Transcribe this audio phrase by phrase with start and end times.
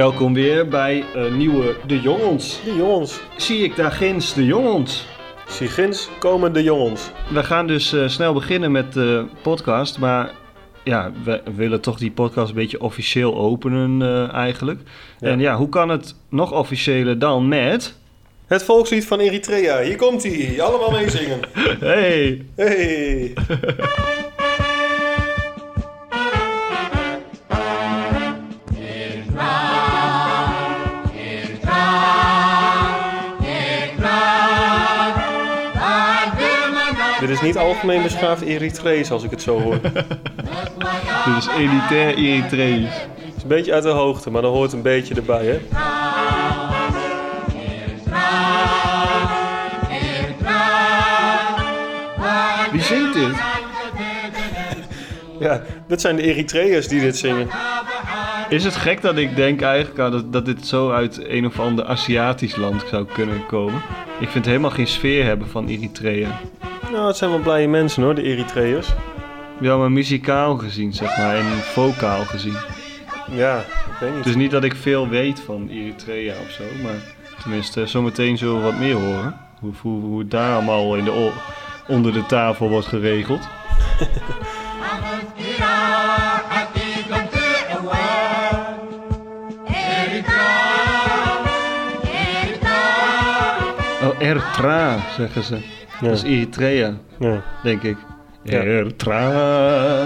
[0.00, 2.60] Welkom weer bij een nieuwe De Jongens.
[2.64, 3.20] De jongens.
[3.36, 5.06] Zie ik daar ginds De Jongens.
[5.46, 7.10] Sigins komen de jongens.
[7.32, 10.30] We gaan dus eh, snel beginnen met de podcast, maar
[10.84, 14.80] ja, we willen toch die podcast een beetje officieel openen eh, eigenlijk.
[15.18, 15.28] Ja.
[15.28, 17.94] En ja, hoe kan het nog officiëler dan met...
[18.46, 19.80] Het volkslied van Eritrea.
[19.80, 20.62] Hier komt hij.
[20.62, 21.40] Allemaal meezingen.
[21.80, 22.44] Hey!
[22.56, 23.32] Hey.
[37.20, 39.78] Dit is niet algemeen beschaafd Eritrees als ik het zo hoor.
[39.82, 42.88] Het Dit is elitair Eritrees.
[43.36, 45.60] is een beetje uit de hoogte, maar dat hoort een beetje erbij, hè?
[52.72, 53.32] Wie zingt dit?
[55.40, 57.48] Ja, dat zijn de Eritreërs die dit zingen.
[58.48, 61.60] Is het gek dat ik denk eigenlijk aan dat, dat dit zo uit een of
[61.60, 63.82] ander Aziatisch land zou kunnen komen?
[64.20, 66.40] Ik vind helemaal geen sfeer hebben van Eritrea.
[66.90, 68.88] Nou, het zijn wel blije mensen hoor, de Eritreërs.
[69.60, 72.56] Ja, maar muzikaal gezien, zeg maar, en vocaal gezien.
[73.30, 74.18] Ja, ik weet niet.
[74.18, 76.94] Het is niet dat ik veel weet van Eritrea of zo, maar
[77.40, 79.36] tenminste, zometeen zullen we wat meer horen.
[79.60, 81.32] Hoe, hoe, hoe het daar allemaal in de,
[81.88, 83.48] onder de tafel wordt geregeld.
[94.34, 95.58] Ertra, zeggen ze.
[96.00, 97.42] Dat is Eritrea, Ja.
[97.62, 97.96] denk ik.
[98.42, 98.60] Ja.
[98.62, 99.32] Ertra.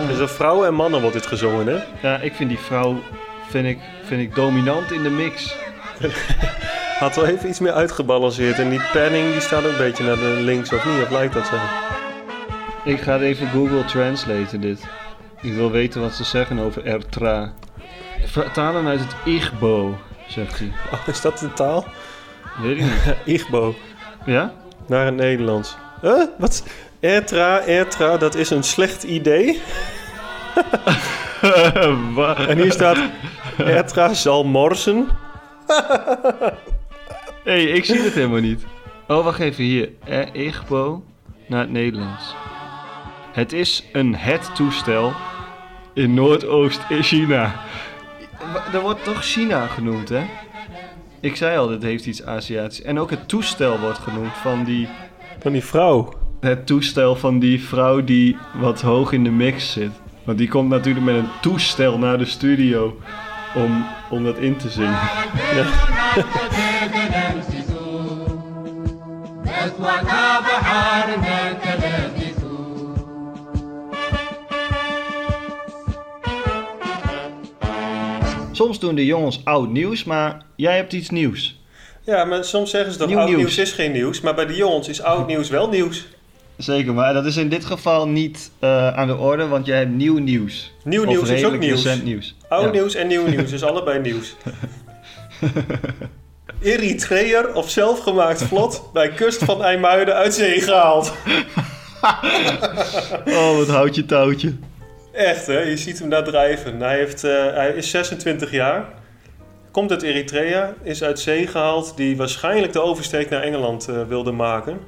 [0.07, 2.09] Dus een vrouwen en mannen wordt dit gezongen, hè?
[2.09, 3.03] Ja, ik vind die vrouw
[3.49, 5.57] vind ik, vind ik dominant in de mix.
[6.99, 8.59] Had wel even iets meer uitgebalanceerd.
[8.59, 11.03] En die panning die staat ook een beetje naar de links, of niet?
[11.03, 11.55] Of lijkt dat zo?
[12.85, 14.81] Ik ga het even Google Translaten dit.
[15.41, 17.53] Ik wil weten wat ze zeggen over Ertra.
[18.25, 19.99] Vertalen uit het Igbo,
[20.29, 20.73] zegt hij.
[20.93, 21.85] Oh, is dat de taal?
[22.63, 23.15] Weet ik niet.
[23.41, 23.75] Igbo.
[24.27, 24.53] Ja?
[24.87, 25.77] Naar het Nederlands.
[26.01, 26.25] Huh?
[26.39, 26.65] Wat?
[27.01, 29.61] Ertra, Ertra, dat is een slecht idee.
[32.49, 32.99] En hier staat...
[33.59, 35.09] Ertra zal morsen.
[37.45, 38.65] hey, ik zie het helemaal niet.
[39.09, 39.91] Oh, wacht even hier.
[40.05, 41.05] Eh, Igbo
[41.47, 42.35] naar het Nederlands.
[43.33, 45.13] Het is een het-toestel
[45.95, 47.55] in Noordoost-China.
[48.73, 50.25] Er wordt toch China genoemd, hè?
[51.25, 52.83] Ik zei al, dit heeft iets Aziatisch.
[52.83, 54.89] En ook het toestel wordt genoemd van die...
[55.39, 56.13] Van die vrouw.
[56.41, 59.91] Het toestel van die vrouw die wat hoog in de mix zit.
[60.25, 63.01] Want die komt natuurlijk met een toestel naar de studio
[63.55, 64.99] om, om dat in te zingen.
[78.55, 81.61] Soms doen de jongens oud nieuws, maar jij hebt iets nieuws.
[82.03, 83.39] Ja, maar soms zeggen ze dat oud nieuws.
[83.39, 84.21] nieuws is geen nieuws.
[84.21, 86.07] Maar bij de jongens is oud nieuws wel nieuws.
[86.57, 89.91] Zeker, maar dat is in dit geval niet eh, aan de orde, want jij hebt
[89.91, 90.73] nieuw nieuws.
[90.85, 92.03] Nieuw Of nieuws is ook nieuws.
[92.03, 92.35] nieuws.
[92.49, 92.71] Oud Ja.
[92.71, 94.35] nieuws en nieuw nieuws is allebei nieuws.
[96.63, 101.13] Eritreër of zelfgemaakt vlot bij kust van IJmuiden uit zee gehaald.
[103.27, 104.55] Oh, wat houd je touwtje.
[105.15, 106.81] Echt hè, je ziet hem daar drijven.
[106.81, 108.85] Hij, heeft, eh, hij is 26 jaar,
[109.71, 114.33] komt uit Eritrea, is uit zee gehaald, die waarschijnlijk de oversteek naar Engeland eh, wilde
[114.33, 114.79] maken.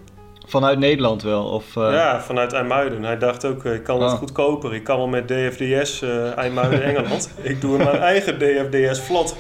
[0.49, 1.77] Vanuit Nederland wel, of...
[1.77, 3.03] eh, Ja, vanuit IJmuiden.
[3.03, 4.19] Hij dacht ook, ik kan het Ah.
[4.19, 4.75] goedkoper.
[4.75, 6.03] Ik kan wel met DFDS
[6.37, 7.31] IJmuiden Engeland.
[7.43, 9.37] ik doe mijn eigen DFDS vlot.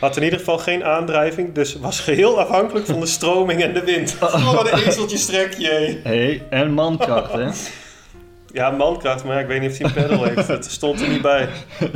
[0.00, 3.84] Had in ieder geval geen aandrijving, dus was geheel afhankelijk van de stroming en de
[3.84, 4.16] wind.
[4.20, 6.00] Oh, wat een ezeltje jee.
[6.02, 7.48] hey, en mankracht, hè?
[8.56, 10.48] Ja, mankracht, maar ik weet niet of hij een pedal heeft.
[10.56, 11.48] Het stond er niet bij.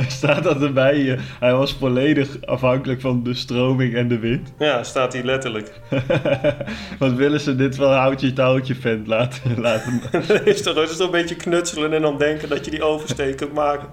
[0.07, 1.11] Staat dat erbij?
[1.11, 4.53] eh, Hij was volledig afhankelijk van de stroming en de wind.
[4.59, 5.71] Ja, staat hier letterlijk.
[6.99, 10.97] Wat willen ze dit wel houtje touwtje vent laten, laten Dat is toch, dat is
[10.97, 13.87] toch een beetje knutselen en dan denken dat je die oversteek kunt maken.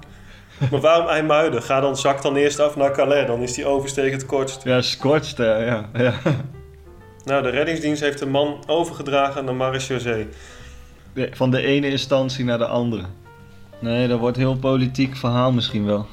[0.70, 1.62] Maar waarom IJmuiden?
[1.62, 4.64] Ga dan, zak dan eerst af naar Calais, dan is die oversteek het kortst.
[4.64, 5.88] Ja, scorched, hè, ja.
[5.94, 6.14] ja.
[7.24, 10.28] Nou, de reddingsdienst heeft de man overgedragen naar Marechaussee.
[11.12, 13.02] De- Van de ene instantie naar de andere.
[13.78, 16.06] Nee, dat wordt een heel politiek verhaal misschien wel.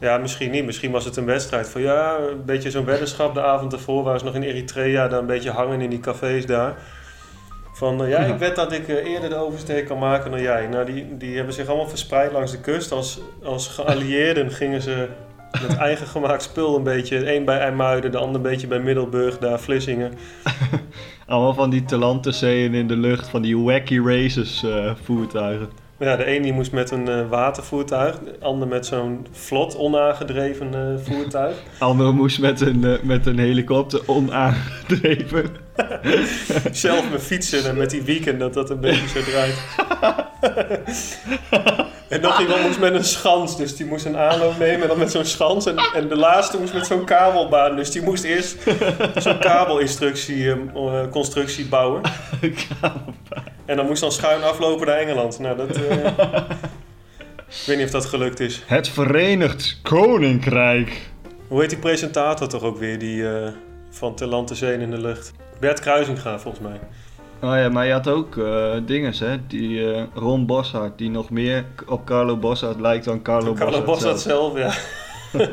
[0.00, 0.64] Ja, misschien niet.
[0.64, 4.02] Misschien was het een wedstrijd van ja, een beetje zo'n weddenschap de avond ervoor.
[4.02, 6.74] Waar ze nog in Eritrea daar een beetje hangen in die cafés daar.
[7.74, 10.66] Van eh, ja, ik weet dat ik eh, eerder de oversteek kan maken dan jij.
[10.66, 12.92] Nou, die, die hebben zich allemaal verspreid langs de kust.
[12.92, 15.08] Als, als geallieerden gingen ze
[15.68, 17.34] met eigen gemaakt spul een beetje.
[17.34, 20.12] Een bij IJmuiden, de ander een beetje bij Middelburg, daar Vlissingen.
[21.32, 25.68] Allemaal van die talantenzeeën in de lucht, van die wacky races eh, voertuigen.
[25.98, 30.74] Ja, de ene die moest met een eh, watervoertuig, de ander met zo'n vlot onaangedreven
[30.74, 31.56] eh, voertuig.
[31.78, 35.44] Andere moest met een, met een helikopter onaangedreven.
[36.72, 39.54] Zelf met fietsen en met die weekend dat dat een beetje zo draait.
[42.08, 44.98] en nog iemand moest met een schans, dus die moest een aanloop nemen en dan
[44.98, 45.66] met zo'n schans.
[45.66, 48.56] En, en de laatste moest met zo'n kabelbaan, dus die moest eerst
[49.16, 52.02] zo'n kabelinstructie, eh, eh, constructie bouwen.
[53.64, 55.38] En dan moest dan schuin aflopen naar Engeland.
[55.38, 55.76] Nou, dat...
[55.76, 56.06] eh,
[57.48, 58.62] ik weet niet of dat gelukt is.
[58.66, 61.10] Het Verenigd Koninkrijk.
[61.48, 63.24] Hoe heet die presentator toch ook weer, die
[63.90, 65.32] van Ter Zee in de lucht?
[65.62, 66.80] Bert Kruisinga, volgens mij.
[67.40, 68.40] Oh ja, maar je had ook
[68.86, 69.46] dinges, hè?
[69.46, 74.20] Die eh, Ron Boshart, die nog meer op Carlo Boshart lijkt dan Carlo, Carlo Bossart
[74.20, 74.52] zelf.
[74.52, 74.82] zelf,
[75.32, 75.48] ja.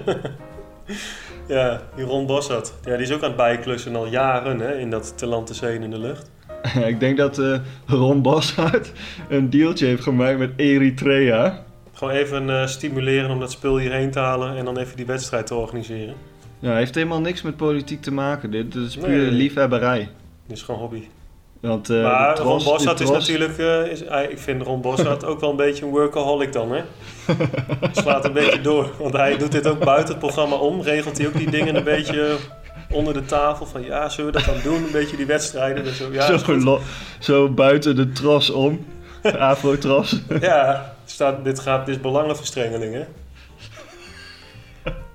[1.55, 2.73] ja, die Ron Bossart.
[2.83, 5.13] Ja, die is ook aan het bijklussen al jaren hè, in dat
[5.51, 6.31] Zee in de lucht.
[6.91, 8.91] Ik denk dat eh, Ron Boshart
[9.29, 11.63] een dealtje heeft gemaakt met Eritrea.
[11.93, 15.55] Gewoon even stimuleren om dat spul hierheen te halen en dan even die wedstrijd te
[15.55, 16.15] organiseren.
[16.59, 18.51] Ja, heeft helemaal niks met politiek te maken.
[18.51, 19.31] Dit, dit is puur nee, nee.
[19.31, 20.09] liefhebberij.
[20.47, 21.03] Dit is gewoon hobby.
[21.59, 23.57] Want, eh, maar Ron Bossart is natuurlijk...
[23.57, 26.81] eh, is, ik vind Ron Bossart ook wel een beetje een workaholic dan, hè?
[28.01, 28.91] Slaat een beetje door.
[28.99, 30.81] Want hij doet dit ook buiten het programma om.
[30.81, 32.35] Regelt hij ook die dingen een beetje
[32.91, 33.65] onder de tafel.
[33.65, 34.83] Van ja, zullen we dat dan doen?
[34.83, 35.93] Een beetje die wedstrijden.
[35.93, 36.79] Zo, ja, zo,
[37.19, 38.85] zo buiten de tros om.
[39.37, 40.21] Afro-tros.
[40.41, 43.03] Ja, staat, dit, gaat, dit is belangenverstrengeling, hè?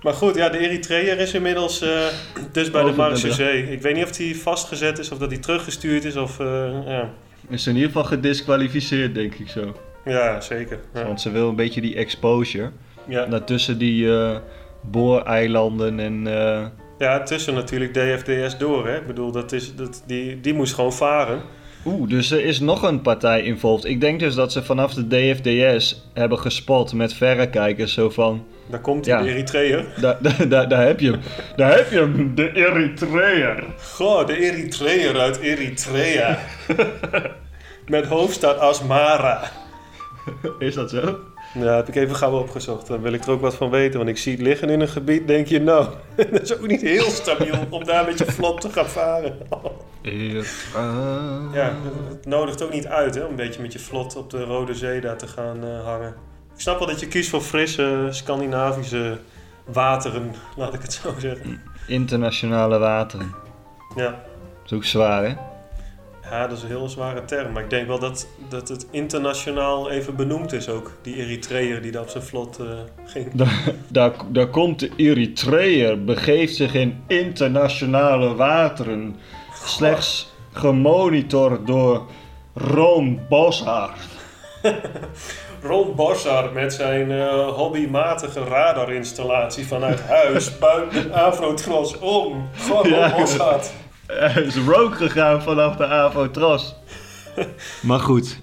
[0.04, 2.06] Maar goed, ja, de Eritreër is inmiddels eh,
[2.52, 3.34] dus bij de Over de Marse brug.
[3.34, 3.70] Zee.
[3.70, 6.16] Ik weet niet of hij vastgezet is of dat hij teruggestuurd is.
[6.16, 7.10] Of, eh, ja.
[7.48, 9.76] Is in ieder geval gedisqualificeerd, denk ik zo.
[10.04, 10.78] ja, zeker.
[10.94, 11.06] Ja.
[11.06, 12.70] Want ze wil een beetje die exposure.
[13.08, 13.26] Ja.
[13.26, 14.36] Daartussen die eh
[14.90, 16.24] booreilanden en...
[16.98, 18.96] ja, tussen natuurlijk DFDS door, hè?
[18.96, 21.40] Ik bedoel, dat is, dat, die, die moest gewoon varen.
[21.84, 23.84] Oeh, dus er is nog een partij involved.
[23.84, 27.92] Ik denk dus dat ze vanaf de DFDS hebben gespot met verrekijkers.
[27.92, 29.22] Zo van, Daar komt hij, Ja.
[29.22, 29.84] de Eritreër.
[30.00, 31.20] daar, daar, daar, daar heb je hem.
[31.56, 33.64] Daar heb je hem, de Eritreër.
[33.92, 36.38] Goh, de Eritreër uit Eritrea.
[37.86, 39.40] Met hoofdstad Asmara.
[40.58, 41.18] Is dat zo?
[41.54, 42.86] Ja, heb ik even gauw opgezocht.
[42.86, 43.96] Dan wil ik er ook wat van weten.
[43.98, 45.86] Want ik zie het liggen in een gebied, denk je, nou,
[46.30, 49.36] dat is ook niet heel stabiel om daar met je vlot te gaan varen.
[51.52, 51.72] Ja,
[52.08, 54.74] het nodigt ook niet uit, hè, om een beetje met je vlot op de Rode
[54.74, 56.14] Zee daar te gaan eh, hangen.
[56.54, 59.18] Ik snap wel dat je kiest voor frisse, Scandinavische
[59.64, 61.62] wateren, laat ik het zo zeggen.
[61.86, 63.34] Internationale wateren.
[63.96, 64.10] Ja.
[64.10, 65.34] Dat is ook zwaar, hè?
[66.30, 67.52] ja, dat is een heel zware term.
[67.52, 70.92] Maar ik denk wel dat, dat het internationaal even benoemd is ook.
[71.02, 72.66] Die Eritreër die daar op zijn vlot eh,
[73.04, 73.30] ging.
[73.34, 79.16] Daar, daar, daar komt de Eritreër, begeeft zich in internationale wateren.
[79.64, 82.06] Slechts gemonitord door
[82.54, 83.98] Ron Boshart.
[85.64, 92.48] Ron Bossard met zijn eh, hobbymatige radarinstallatie vanuit huis buiten Afrotros om.
[92.52, 93.72] Gewoon Ja, Bossard.
[94.06, 96.74] Hij is rook gegaan vanaf de Avotros.
[97.82, 98.40] maar goed,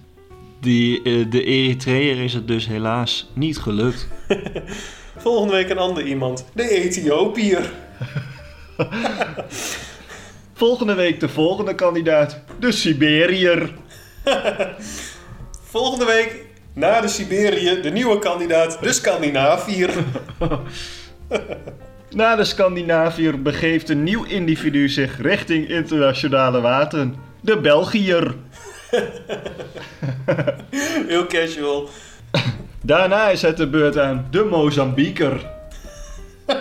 [0.60, 4.08] die, eh, de Eritreër is het dus helaas niet gelukt.
[5.18, 6.46] Volgende week een ander iemand.
[6.54, 7.72] De Ethiopiër.
[10.54, 13.74] Volgende week de volgende kandidaat, de Siberiër.
[15.62, 19.90] Volgende week na de Siberië de nieuwe kandidaat, de Scandinaviër.
[22.10, 28.36] Na de Scandinaviër begeeft een nieuw individu zich richting internationale wateren, de Belgiër.
[31.08, 31.90] Heel casual.
[32.82, 35.46] Daarna is het de beurt aan de Mozambieker.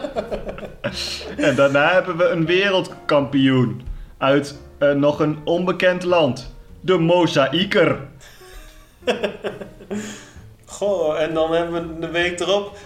[1.36, 3.82] en daarna hebben we een wereldkampioen
[4.18, 6.54] uit eh, nog een onbekend land.
[6.80, 7.98] De Mozaïker.
[10.66, 12.76] Goh, en dan hebben we de week erop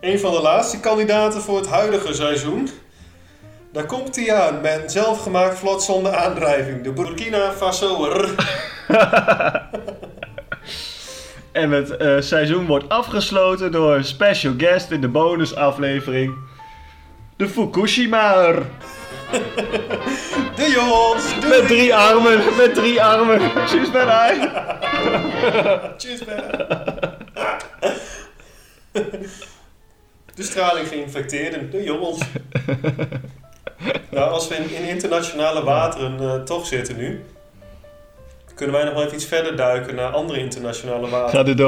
[0.00, 2.68] een van de laatste kandidaten voor het huidige seizoen.
[3.72, 6.82] Daar komt hij aan met een zelfgemaakt vlot zonder aandrijving.
[6.82, 8.34] De Burkina Fasoer.
[11.56, 16.34] En het eh, seizoen wordt afgesloten door een special guest in de bonusaflevering.
[17.36, 18.62] De Fukushimaer.
[20.56, 21.40] De jongens.
[21.40, 23.40] De Met drie armen, met drie armen.
[23.66, 24.50] Tjus met hij.
[25.96, 26.36] Tjus, man.
[30.34, 31.70] De straling geïnfecteerden.
[31.70, 32.20] De jongens.
[34.10, 37.24] Nou, als we in, in internationale wateren eh, toch zitten nu...
[38.54, 41.30] kunnen wij nog wel even iets verder duiken naar andere internationale wateren.
[41.30, 41.60] Gaat het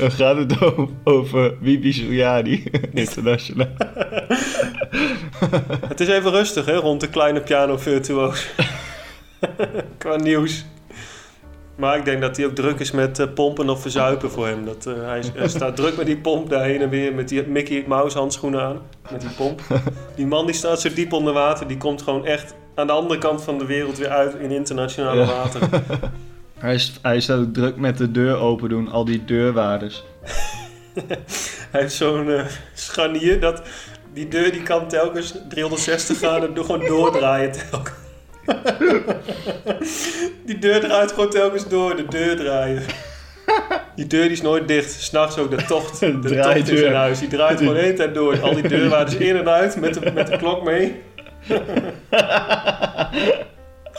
[0.04, 0.18] over...
[0.18, 2.64] Gaat het over, over Bibi Suryani
[2.94, 3.68] internationaal?
[5.88, 8.48] Het is even rustig hè, rond de kleine piano virtuoos.
[9.98, 10.64] Qua nieuws.
[11.76, 14.64] Maar ik denk dat hij ook druk is met eh, pompen of verzuipen voor hem.
[14.64, 17.46] Dat, eh, hij, hij staat druk met die pomp daar heen en weer met die
[17.46, 18.78] Mickey Mouse handschoenen aan.
[19.10, 19.60] Met die pomp.
[20.16, 21.66] Die man die staat zo diep onder water.
[21.66, 25.20] Die komt gewoon echt aan de andere kant van de wereld weer uit in internationale
[25.20, 25.26] Ja.
[25.26, 25.60] water.
[26.60, 30.04] Hij is, hij is ook druk met de deur open doen, al die deurwaarders.
[31.70, 33.62] Hij heeft zo'n eh, scharnier dat
[34.12, 37.96] die deur die kan telkens 360 graden gewoon doordraaien telkens.
[40.46, 42.82] die deur draait gewoon telkens door, de deur draaien.
[43.96, 44.90] Die deur die is nooit dicht.
[44.90, 46.00] S'nachts ook de tocht.
[46.00, 47.18] De tocht in zijn huis.
[47.18, 48.40] Die draait gewoon de hele tijd door.
[48.40, 51.00] Al die deurwaarders in en uit met de, met de klok mee.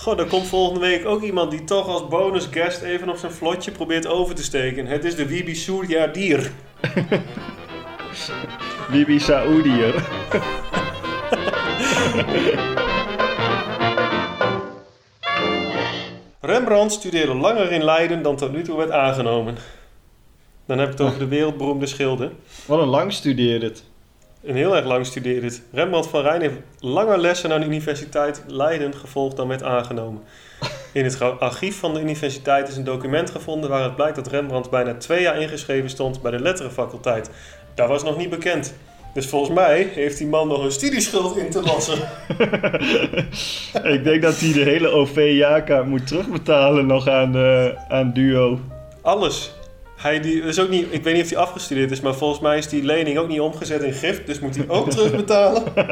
[0.02, 3.32] Goh, er komt volgende week ook iemand die toch als bonus guest even op zijn
[3.32, 4.86] vlotje probeert over te steken.
[4.86, 6.52] Het is de Wibi Surya Dier.
[8.92, 9.94] Bibi Saoediër.
[16.42, 19.56] Rembrandt studeerde langer in Leiden dan tot nu toe werd aangenomen.
[20.66, 22.32] Dan heb ik het over de wereldberoemde schilder.
[22.66, 23.84] Wat een lang studeerde het.
[24.46, 25.62] En heel erg lang studeerde het.
[25.72, 30.22] Rembrandt van Rijn heeft langer lessen aan de Universiteit Leiden gevolgd dan werd aangenomen.
[30.94, 34.94] In het archief van de universiteit is een document gevonden waaruit blijkt dat Rembrandt bijna
[34.94, 37.30] twee jaar ingeschreven stond bij de letterenfaculteit.
[37.76, 38.74] Dat was nog niet bekend.
[39.14, 42.00] Dus volgens mij heeft die man nog een studieschuld in te wassen.
[43.94, 48.60] Ik denk dat hij de hele OV-jaarkaart moet terugbetalen nog aan, eh, aan Duo.
[49.02, 49.54] Alles.
[50.02, 52.58] Hij die, is ook niet, ik weet niet of hij afgestudeerd is, maar volgens mij
[52.58, 54.26] is die lening ook niet omgezet in gift.
[54.26, 55.64] Dus moet hij ook terugbetalen.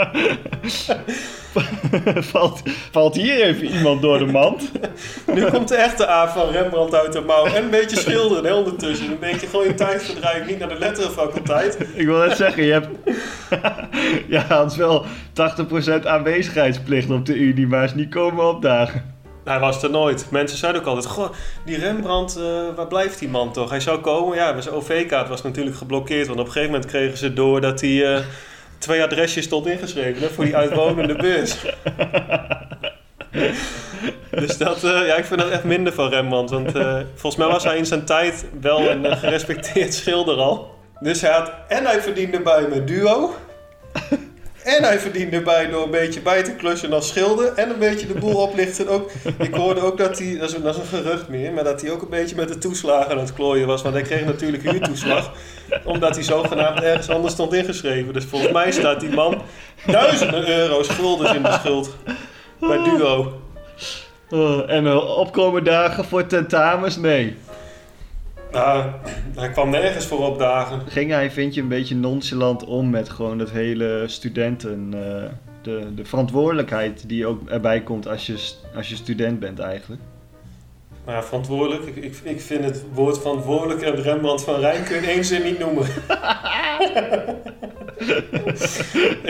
[2.32, 2.62] valt,
[2.92, 4.72] valt hier even iemand door de mand?
[5.34, 7.46] Nu komt de echte A van Rembrandt uit de mouw.
[7.46, 9.10] En een beetje schilderen hè, ondertussen.
[9.10, 11.78] Dan denk je gewoon je tijdverdrijf niet naar de letterenfaculteit.
[11.94, 12.88] Ik wil net zeggen, je hebt...
[14.28, 15.06] ja, had wel
[16.02, 19.18] 80% aanwezigheidsplicht op de Unie, maar is niet komen opdagen.
[19.50, 20.26] Hij was er nooit.
[20.32, 21.30] Mensen zeiden ook altijd, goh,
[21.66, 22.44] die Rembrandt, eh,
[22.76, 23.70] waar blijft die man toch?
[23.70, 24.38] Hij zou komen.
[24.38, 26.28] Ja, maar zijn OV-kaart was natuurlijk geblokkeerd.
[26.28, 28.22] Want op een gegeven moment kregen ze door dat hij eh,
[28.78, 31.58] twee adresjes stond ingeschreven voor die uitwonende bus.
[34.42, 36.52] dus dat, eh, ja, ik vind dat echt minder van Rembrandt.
[36.52, 36.72] Want
[37.16, 40.76] volgens mij was hij in zijn tijd wel een gerespecteerd schilder al.
[41.00, 43.34] Dus hij had, en hij verdiende bij met duo.
[44.78, 47.54] En hij verdiende erbij door een beetje bij te klussen als schilder.
[47.54, 48.88] En een beetje de boel oplichten.
[48.88, 51.82] Ook, ik hoorde ook dat hij, dat is, dat is een gerucht meer, maar dat
[51.82, 53.82] hij ook een beetje met de toeslagen aan het klooien was.
[53.82, 55.32] Want hij kreeg natuurlijk huurtoeslag.
[55.84, 58.14] Omdat hij zogenaamd ergens anders stond ingeschreven.
[58.14, 59.42] Dus volgens mij staat die man
[59.86, 61.96] duizenden euro's guldens in de schuld.
[62.60, 63.42] Bij Duo.
[64.30, 66.98] Oh, en uh, opkomen dagen voor tentamens?
[66.98, 67.38] Nee.
[68.52, 68.92] Nou,
[69.36, 70.82] hij kwam nergens voor opdagen.
[70.88, 74.90] Ging hij, vind je, een beetje nonchalant om met gewoon het hele studenten...
[74.94, 75.30] eh,
[75.62, 80.02] de, de verantwoordelijkheid die ook erbij komt als je, als je student bent eigenlijk?
[81.06, 81.86] Maar ja, verantwoordelijk.
[81.86, 85.26] Ik, ik, ik vind het woord verantwoordelijk en Rembrandt van Rijn kun je in één
[85.26, 85.86] zin niet noemen.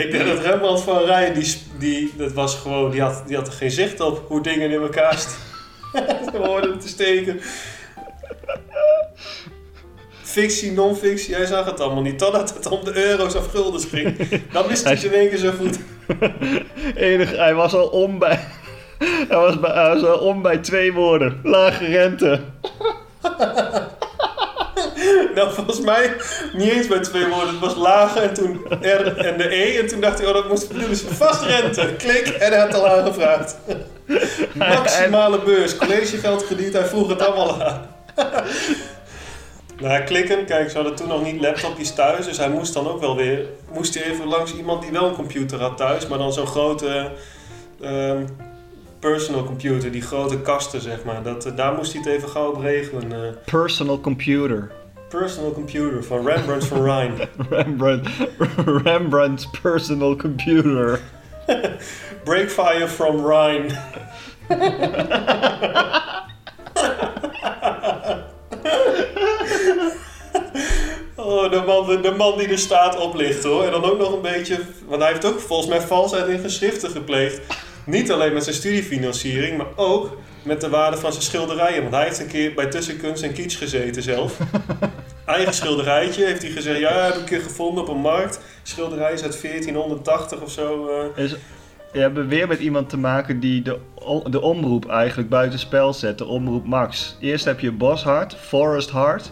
[0.03, 3.47] ik denk dat Rembrandt van Rijn, die, die, dat was gewoon, die, had, die had
[3.47, 5.39] er geen zicht op hoe dingen in elkaar st-
[6.47, 7.39] hoorden te steken.
[10.29, 12.19] Fictie, non-fictie, hij zag het allemaal niet.
[12.19, 14.17] Totdat het om de euro's of guldens ging.
[14.51, 15.79] Dan wist hij het in één keer zo goed.
[16.95, 18.39] Enig, hij was al om bij...
[18.99, 21.39] Hij was, bij, hij was al om bij twee woorden.
[21.43, 22.39] Lage rente.
[25.35, 26.15] Nou, volgens mij
[26.53, 27.49] niet eens bij twee woorden.
[27.49, 29.79] Het was lage en toen R en de E.
[29.79, 31.93] En toen dacht hij, oh, dat moest bedoelen ze vast rente.
[31.97, 33.57] Klik en hij had al aangevraagd.
[34.53, 37.87] Maximale beurs, collegegeld krediet, hij vroeg het allemaal aan.
[39.79, 42.99] Nou, klikken, kijk, ze hadden toen nog niet laptopjes thuis, dus hij moest dan ook
[42.99, 46.33] wel weer, moest hij even langs iemand die wel een computer had thuis, maar dan
[46.33, 47.11] zo'n grote
[47.81, 48.23] ehm,
[48.99, 51.23] personal computer, die grote kasten, zeg maar.
[51.23, 53.11] Dat, eh, daar moest hij het even gauw op regelen.
[53.11, 53.29] eh.
[53.45, 54.71] Personal computer.
[55.09, 57.13] personal computer van Rembrandt van Rijn.
[57.49, 58.09] Rembrandt,
[58.83, 60.99] Rembrandt's personal computer.
[62.23, 63.77] Breakfire from Rhine.
[71.69, 73.63] De man, de man die de staat oplicht hoor.
[73.65, 76.89] En dan ook nog een beetje, want hij heeft ook volgens mij valsheid in geschriften
[76.89, 77.41] gepleegd.
[77.85, 81.81] Niet alleen met zijn studiefinanciering, maar ook met de waarde van zijn schilderijen.
[81.81, 84.37] Want hij heeft een keer bij Tussenkunst en Kitsch gezeten zelf.
[85.25, 88.39] Eigen schilderijtje heeft hij gezegd, ja, heb ik een keer gevonden op een markt.
[88.63, 90.87] Schilderij is uit 1480 of zo.
[91.15, 91.23] eh.
[91.23, 91.35] Is,
[91.91, 93.77] we hebben weer met iemand te maken die de,
[94.29, 96.17] de omroep eigenlijk buitenspel zet.
[96.17, 97.17] De omroep Max.
[97.19, 99.31] Eerst heb je Boshart, Forest Hart.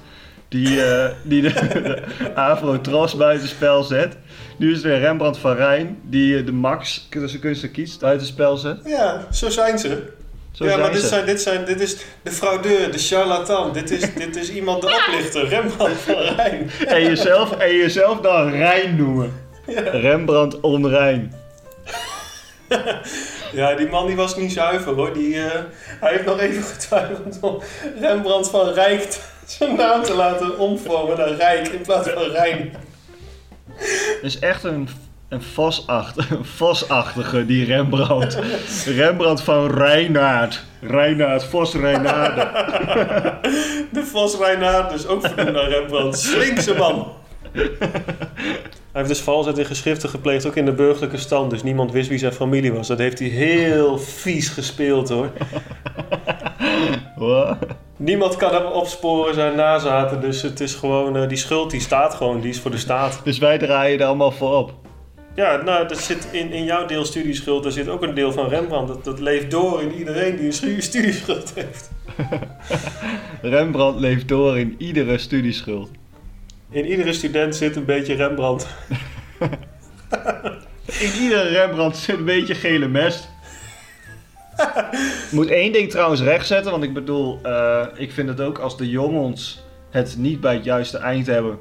[0.50, 4.18] Die, eh, die de, de Afro-Tros buitenspel zet.
[4.58, 6.00] Nu is er Rembrandt van Rijn.
[6.04, 8.78] Die eh, de Max, tussen kunst en kies, buitenspel zet.
[8.86, 10.04] Ja, zo zijn ze.
[10.52, 11.08] Zo ja, zijn maar dit, ze.
[11.08, 13.74] zijn, dit, zijn, dit is de fraudeur, de charlatan.
[13.74, 16.70] Dit is, dit is iemand de oplichter, Rembrandt van Rijn.
[16.88, 19.34] En jezelf, en jezelf dan Rijn noemen.
[19.92, 21.34] Rembrandt onrein.
[23.54, 25.14] Ja, die man die was niet zuiver hoor.
[25.14, 25.62] Die, eh,
[26.00, 27.62] hij heeft nog even getwijfeld om
[28.00, 29.20] Rembrandt van Rijk
[29.58, 32.74] zijn naam te laten omvormen naar Rijk in plaats van Rijn.
[33.76, 34.90] Het is echt een,
[35.30, 38.40] een, vosachtige, een vosachtige, die Rembrandt.
[38.86, 40.64] Rembrandt van Reinaard.
[40.82, 42.50] Reinaard, Vos Reinaarde.
[43.92, 46.20] De Vos Reinaard, dus ook vernoemd naar Rembrandt.
[46.20, 47.14] Slinkse man.
[48.92, 51.50] Hij heeft dus valsheid in geschriften gepleegd, ook in de burgerlijke stand.
[51.50, 52.88] Dus niemand wist wie zijn familie was.
[52.88, 55.32] Dat heeft hij heel vies gespeeld hoor.
[57.16, 57.58] Wat?
[57.98, 60.22] Niemand kan hem opsporen, zijn nazaten.
[60.22, 63.22] Dus het is gewoon, eh, die schuld die staat gewoon, die is voor de staat.
[63.24, 64.74] Dus wij draaien er allemaal voor op.
[65.36, 68.48] Ja, nou, dat zit in, in jouw deel studieschuld, daar zit ook een deel van
[68.48, 68.88] Rembrandt.
[68.88, 71.92] Dat, dat leeft door in iedereen die een stu- studieschuld heeft.
[73.42, 75.90] Rembrandt leeft door in iedere studieschuld.
[76.70, 78.68] In iedere student zit een beetje Rembrandt.
[81.00, 83.30] In iedere Rembrandt zit een beetje gele mest.
[85.32, 88.90] Moet één ding trouwens rechtzetten, want ik bedoel, eh, ik vind het ook als de
[88.90, 91.58] jongens het niet bij het juiste eind hebben,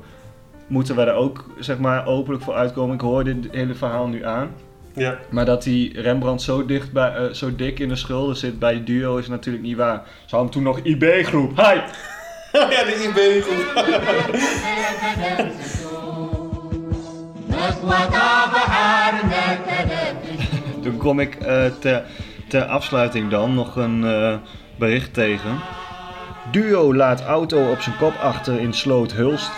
[0.66, 2.94] moeten we er ook zeg maar openlijk voor uitkomen.
[2.94, 4.50] Ik hoor dit hele verhaal nu aan.
[4.92, 5.18] Ja.
[5.30, 8.74] Maar dat die Rembrandt zo, dicht bij, eh, zo dik in de schulden zit bij
[8.74, 10.02] het duo is natuurlijk niet waar.
[10.24, 11.56] Ze hadden toen nog IB-groep.
[11.56, 11.80] Hi!
[12.74, 13.84] ja, de IB-groep.
[20.82, 22.04] Toen kom ik eh, ter,
[22.48, 24.34] ter afsluiting dan nog een eh,
[24.76, 25.60] bericht tegen.
[26.50, 29.50] Duo laat auto op zijn kop achter in Sloot Hulst.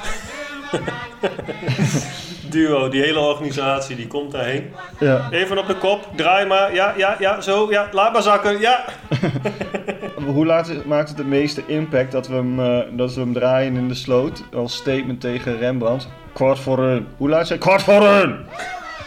[2.51, 4.72] Duo, die hele organisatie, die komt daarheen.
[4.98, 5.29] Ja.
[5.31, 6.74] Even op de kop, draai maar.
[6.74, 7.70] Ja, ja, ja, zo.
[7.70, 8.61] Ja, laat maar zakken.
[8.61, 8.85] Ja.
[10.35, 13.77] Hoe laat maakt het het meeste impact dat we, hem, eh, dat we hem draaien
[13.77, 16.09] in de sloot als statement tegen Rembrandt?
[16.33, 17.07] Kwart voor een.
[17.16, 18.46] Hoe laat zei Kwart voor een!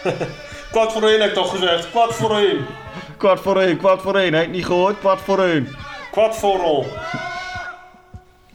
[0.71, 1.89] Kwart voor één heb ik toch gezegd.
[1.89, 2.65] Kwart voor één.
[3.21, 4.33] Kwart voor één, kwart voor één.
[4.33, 4.99] Heb je niet gehoord?
[4.99, 5.67] Kwart voor één.
[6.11, 6.85] Kwart voor rol.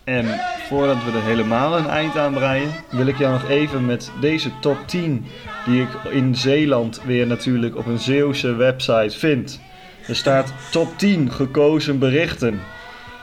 [0.04, 4.10] En voordat we er helemaal een eind aan breien, wil ik jou nog even met
[4.20, 5.26] deze top 10,
[5.66, 9.60] die ik in Zeeland weer natuurlijk op een Zeeuwse website vind.
[10.06, 12.60] Er staat top 10 gekozen berichten.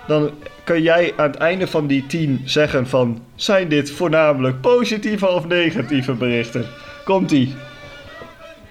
[0.08, 0.32] Dan
[0.64, 5.48] kun jij aan het einde van die 10 zeggen van, zijn dit voornamelijk positieve of
[5.48, 6.66] negatieve berichten?
[7.04, 7.56] Komt-ie.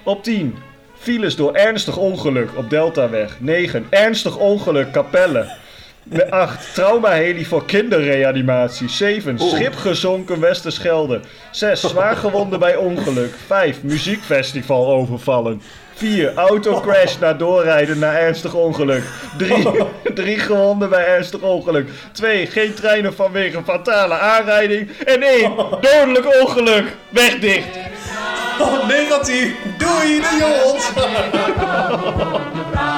[0.02, 0.54] Op 10.
[1.02, 3.36] Files door ernstig ongeluk op Deltaweg.
[3.38, 3.86] 9.
[3.90, 5.46] Ernstig ongeluk Capelle.
[6.30, 6.74] 8.
[6.74, 8.88] Traumaheli voor kinderreanimatie.
[8.88, 9.38] 7.
[9.38, 11.20] Schip gezonken Westerschelde.
[11.50, 11.80] 6.
[11.80, 13.34] Zwaargewonden bij ongeluk.
[13.46, 13.82] 5.
[13.82, 15.62] Muziekfestival overvallen.
[15.94, 16.34] 4.
[16.34, 19.02] Autocrash na doorrijden na ernstig ongeluk.
[19.38, 19.68] 3.
[20.14, 21.88] 3 gewonden bij ernstig ongeluk.
[22.12, 22.46] 2.
[22.46, 24.90] Geen treinen vanwege fatale aanrijding.
[25.04, 25.52] En 1.
[25.80, 26.84] Dodelijk ongeluk.
[27.08, 27.91] Weg dicht.
[28.60, 29.54] Oh, negatief.
[29.78, 30.90] Doei, de jongens.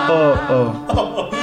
[0.09, 1.35] Oh, oh.